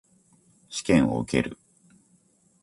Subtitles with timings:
[0.67, 1.59] 試験を受ける。